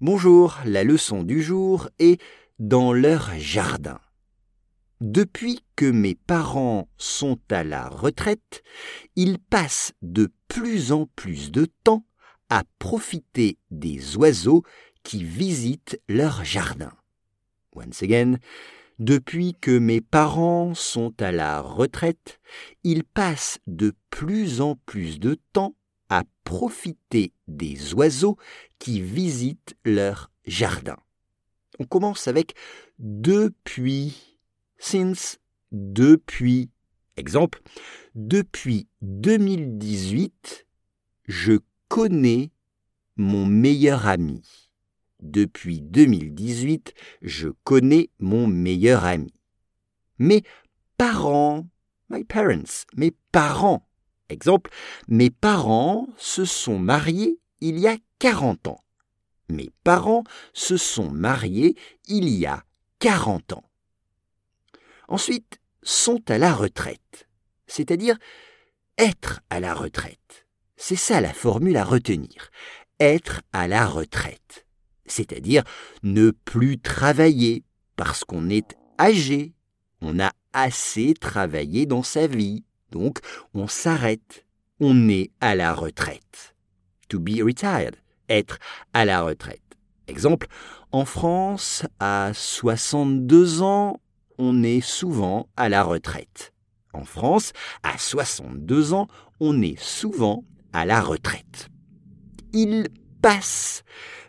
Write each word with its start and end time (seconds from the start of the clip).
Bonjour, 0.00 0.60
la 0.64 0.84
leçon 0.84 1.24
du 1.24 1.42
jour 1.42 1.88
est 1.98 2.20
dans 2.60 2.92
leur 2.92 3.32
jardin. 3.36 3.98
Depuis 5.00 5.58
que 5.74 5.90
mes 5.90 6.14
parents 6.14 6.88
sont 6.98 7.40
à 7.50 7.64
la 7.64 7.88
retraite, 7.88 8.62
ils 9.16 9.40
passent 9.40 9.94
de 10.02 10.30
plus 10.46 10.92
en 10.92 11.06
plus 11.16 11.50
de 11.50 11.66
temps 11.82 12.04
à 12.48 12.62
profiter 12.78 13.58
des 13.72 14.16
oiseaux 14.16 14.62
qui 15.02 15.24
visitent 15.24 16.00
leur 16.08 16.44
jardin. 16.44 16.92
Once 17.74 18.00
again, 18.00 18.36
depuis 19.00 19.56
que 19.60 19.76
mes 19.76 20.00
parents 20.00 20.74
sont 20.74 21.12
à 21.20 21.32
la 21.32 21.60
retraite, 21.60 22.38
ils 22.84 23.02
passent 23.02 23.58
de 23.66 23.96
plus 24.10 24.60
en 24.60 24.76
plus 24.86 25.18
de 25.18 25.36
temps 25.52 25.74
à 26.08 26.24
profiter 26.44 27.32
des 27.46 27.94
oiseaux 27.94 28.36
qui 28.78 29.00
visitent 29.00 29.76
leur 29.84 30.30
jardin. 30.46 30.96
On 31.78 31.84
commence 31.84 32.28
avec 32.28 32.54
depuis, 32.98 34.38
since, 34.78 35.38
depuis. 35.72 36.70
Exemple, 37.16 37.60
depuis 38.14 38.86
2018, 39.02 40.66
je 41.26 41.58
connais 41.88 42.52
mon 43.16 43.44
meilleur 43.44 44.06
ami. 44.06 44.70
Depuis 45.20 45.80
2018, 45.80 46.94
je 47.22 47.48
connais 47.64 48.10
mon 48.20 48.46
meilleur 48.46 49.04
ami. 49.04 49.34
Mes 50.20 50.44
parents, 50.96 51.66
my 52.08 52.22
parents, 52.22 52.86
mes 52.96 53.10
parents. 53.32 53.87
Exemple, 54.28 54.70
mes 55.08 55.30
parents 55.30 56.08
se 56.16 56.44
sont 56.44 56.78
mariés 56.78 57.38
il 57.60 57.78
y 57.78 57.86
a 57.86 57.96
40 58.18 58.68
ans. 58.68 58.84
Mes 59.48 59.70
parents 59.84 60.24
se 60.52 60.76
sont 60.76 61.10
mariés 61.10 61.76
il 62.06 62.28
y 62.28 62.46
a 62.46 62.62
40 62.98 63.54
ans. 63.54 63.64
Ensuite, 65.08 65.58
sont 65.82 66.22
à 66.30 66.36
la 66.36 66.52
retraite, 66.52 67.28
c'est-à-dire 67.66 68.18
être 68.98 69.40
à 69.48 69.60
la 69.60 69.72
retraite. 69.72 70.46
C'est 70.76 70.96
ça 70.96 71.20
la 71.20 71.32
formule 71.32 71.76
à 71.76 71.84
retenir. 71.84 72.50
Être 73.00 73.40
à 73.52 73.68
la 73.68 73.86
retraite 73.86 74.66
c'est-à-dire 75.10 75.64
ne 76.02 76.30
plus 76.30 76.78
travailler 76.78 77.64
parce 77.96 78.24
qu'on 78.24 78.48
est 78.48 78.76
âgé, 78.98 79.54
on 80.00 80.20
a 80.20 80.32
assez 80.52 81.14
travaillé 81.14 81.86
dans 81.86 82.02
sa 82.02 82.26
vie, 82.26 82.64
donc 82.90 83.18
on 83.54 83.66
s'arrête, 83.66 84.46
on 84.80 85.08
est 85.08 85.30
à 85.40 85.54
la 85.54 85.72
retraite. 85.72 86.54
To 87.08 87.18
be 87.18 87.42
retired, 87.42 87.96
être 88.28 88.58
à 88.92 89.04
la 89.04 89.22
retraite. 89.22 89.62
Exemple, 90.06 90.46
en 90.92 91.04
France, 91.04 91.84
à 92.00 92.32
62 92.34 93.62
ans, 93.62 94.00
on 94.38 94.62
est 94.62 94.80
souvent 94.80 95.48
à 95.56 95.68
la 95.68 95.82
retraite. 95.82 96.52
En 96.92 97.04
France, 97.04 97.52
à 97.82 97.98
62 97.98 98.92
ans, 98.92 99.08
on 99.40 99.60
est 99.62 99.78
souvent 99.78 100.44
à 100.72 100.86
la 100.86 101.00
retraite. 101.00 101.68
Il 102.52 102.88
passe 103.20 103.82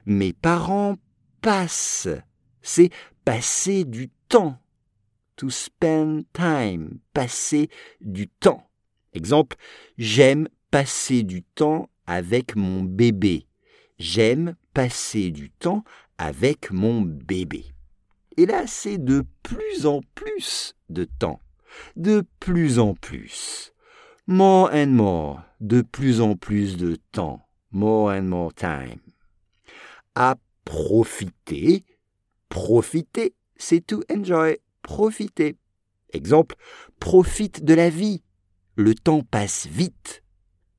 mes 0.10 0.34
parents 0.34 0.96
passent. 1.42 2.10
C'est 2.62 2.90
passer 3.26 3.86
du 3.86 4.10
temps. 4.28 4.58
To 5.40 5.50
spend 5.50 6.26
time. 6.34 7.00
Passer 7.14 7.70
du 8.02 8.28
temps. 8.28 8.70
Exemple, 9.14 9.58
j'aime 9.98 10.48
passer 10.72 11.23
du 11.23 11.44
temps 11.44 11.90
avec 12.06 12.56
mon 12.56 12.84
bébé. 12.84 13.48
J'aime 13.98 14.56
passer 14.73 15.32
du 15.32 15.50
temps 15.50 15.84
avec 16.17 16.72
mon 16.72 17.02
bébé. 17.02 17.66
Et 18.38 18.45
là, 18.45 18.67
c'est 18.67 18.98
de 18.98 19.26
plus 19.44 19.86
en 19.86 20.02
plus 20.16 20.76
de 20.90 21.06
temps. 21.06 21.42
De 21.95 22.23
plus 22.40 22.80
en 22.80 22.94
plus. 22.94 23.73
More 24.27 24.70
and 24.73 24.88
more. 24.88 25.42
De 25.60 25.82
plus 25.82 26.21
en 26.21 26.36
plus 26.36 26.77
de 26.77 26.98
temps. 27.11 27.42
More 27.71 28.11
and 28.11 28.23
more 28.23 28.54
time 28.54 29.00
à 30.20 30.36
profiter. 30.66 31.86
Profiter, 32.50 33.33
c'est 33.56 33.86
to 33.86 34.02
enjoy, 34.11 34.58
profiter. 34.89 35.55
Exemple, 36.14 36.55
profite 37.00 37.64
de 37.64 37.76
la 37.76 37.92
vie. 37.92 38.23
Le 38.76 38.95
temps 38.95 39.22
passe 39.22 39.67
vite. 39.67 40.23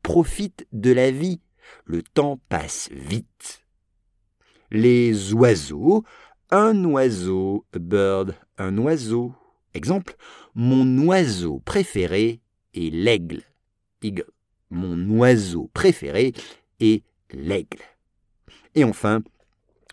Profite 0.02 0.66
de 0.72 0.90
la 0.90 1.12
vie. 1.12 1.40
Le 1.84 2.02
temps 2.02 2.40
passe 2.48 2.88
vite. 2.90 3.64
Les 4.72 5.32
oiseaux, 5.32 6.02
un 6.50 6.84
oiseau, 6.84 7.64
bird, 7.72 8.34
un 8.58 8.76
oiseau. 8.78 9.32
Exemple, 9.74 10.16
mon 10.56 11.06
oiseau 11.06 11.60
préféré 11.64 12.40
est 12.74 12.92
l'aigle. 12.92 13.44
Eagle. 14.02 14.26
Mon 14.70 14.98
oiseau 15.18 15.70
préféré 15.72 16.32
est 16.80 17.04
l'aigle. 17.30 17.82
Et 18.74 18.82
enfin, 18.82 19.22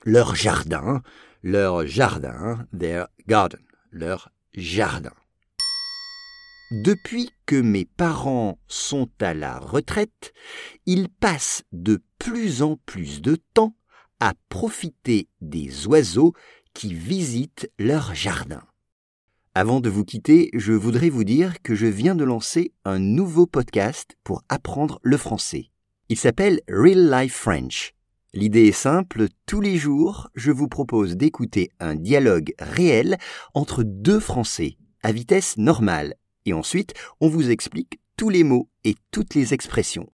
leur 0.05 0.33
jardin, 0.33 1.03
leur 1.43 1.85
jardin, 1.85 2.65
their 2.77 3.09
garden, 3.27 3.59
leur 3.91 4.31
jardin. 4.53 5.13
Depuis 6.71 7.29
que 7.45 7.55
mes 7.55 7.85
parents 7.85 8.59
sont 8.67 9.09
à 9.21 9.33
la 9.33 9.57
retraite, 9.57 10.33
ils 10.85 11.07
passent 11.07 11.63
de 11.71 12.01
plus 12.19 12.61
en 12.61 12.75
plus 12.85 13.21
de 13.21 13.37
temps 13.53 13.75
à 14.19 14.33
profiter 14.49 15.29
des 15.39 15.87
oiseaux 15.87 16.33
qui 16.73 16.93
visitent 16.93 17.71
leur 17.79 18.13
jardin. 18.13 18.63
Avant 19.55 19.79
de 19.79 19.89
vous 19.89 20.05
quitter, 20.05 20.49
je 20.53 20.73
voudrais 20.73 21.09
vous 21.09 21.23
dire 21.23 21.61
que 21.63 21.73
je 21.73 21.87
viens 21.87 22.15
de 22.15 22.23
lancer 22.23 22.73
un 22.85 22.99
nouveau 22.99 23.47
podcast 23.47 24.15
pour 24.23 24.43
apprendre 24.49 24.99
le 25.01 25.17
français. 25.17 25.71
Il 26.09 26.17
s'appelle 26.17 26.61
Real 26.69 27.09
Life 27.09 27.33
French. 27.33 27.96
L'idée 28.33 28.67
est 28.67 28.71
simple, 28.73 29.27
tous 29.45 29.61
les 29.61 29.77
jours, 29.77 30.29
je 30.35 30.51
vous 30.51 30.67
propose 30.67 31.15
d'écouter 31.15 31.69
un 31.79 31.95
dialogue 31.95 32.53
réel 32.59 33.17
entre 33.53 33.83
deux 33.83 34.19
Français 34.19 34.77
à 35.01 35.11
vitesse 35.11 35.57
normale, 35.57 36.15
et 36.45 36.53
ensuite 36.53 36.93
on 37.21 37.29
vous 37.29 37.49
explique 37.49 37.99
tous 38.17 38.29
les 38.29 38.43
mots 38.43 38.69
et 38.83 38.95
toutes 39.11 39.33
les 39.33 39.53
expressions. 39.53 40.11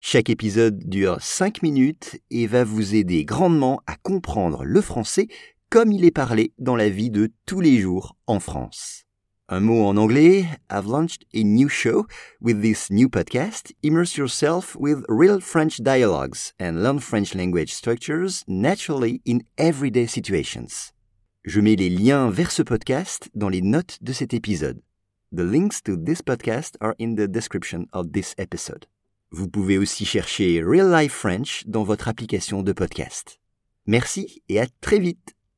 Chaque 0.00 0.30
épisode 0.30 0.78
dure 0.88 1.18
5 1.20 1.62
minutes 1.62 2.20
et 2.30 2.48
va 2.48 2.64
vous 2.64 2.96
aider 2.96 3.24
grandement 3.24 3.80
à 3.86 3.94
comprendre 3.94 4.64
le 4.64 4.80
français 4.80 5.28
comme 5.70 5.92
il 5.92 6.04
est 6.04 6.10
parlé 6.10 6.52
dans 6.58 6.76
la 6.76 6.88
vie 6.88 7.10
de 7.10 7.32
tous 7.46 7.60
les 7.60 7.78
jours 7.78 8.16
en 8.26 8.40
France. 8.40 9.04
Un 9.52 9.60
mot 9.60 9.86
en 9.86 9.98
anglais, 9.98 10.48
I've 10.70 10.86
launched 10.86 11.26
a 11.34 11.44
new 11.44 11.68
show 11.68 12.06
with 12.40 12.62
this 12.62 12.88
new 12.90 13.10
podcast. 13.10 13.74
Immerse 13.82 14.16
yourself 14.16 14.74
with 14.76 15.04
real 15.10 15.40
French 15.40 15.76
dialogues 15.82 16.54
and 16.58 16.82
learn 16.82 17.00
French 17.00 17.34
language 17.34 17.70
structures 17.70 18.44
naturally 18.48 19.20
in 19.26 19.42
everyday 19.58 20.06
situations. 20.06 20.94
Je 21.44 21.60
mets 21.60 21.76
les 21.76 21.90
liens 21.90 22.30
vers 22.30 22.50
ce 22.50 22.62
podcast 22.62 23.28
dans 23.34 23.50
les 23.50 23.60
notes 23.60 23.98
de 24.00 24.14
cet 24.14 24.32
épisode. 24.32 24.80
The 25.30 25.44
links 25.44 25.82
to 25.82 25.98
this 25.98 26.22
podcast 26.22 26.78
are 26.80 26.94
in 26.98 27.16
the 27.16 27.28
description 27.28 27.88
of 27.92 28.12
this 28.12 28.34
episode. 28.38 28.86
Vous 29.32 29.48
pouvez 29.48 29.76
aussi 29.76 30.06
chercher 30.06 30.62
Real 30.62 30.90
Life 30.90 31.12
French 31.12 31.64
dans 31.66 31.84
votre 31.84 32.08
application 32.08 32.62
de 32.62 32.72
podcast. 32.72 33.38
Merci 33.86 34.42
et 34.48 34.60
à 34.60 34.66
très 34.80 34.98
vite 34.98 35.34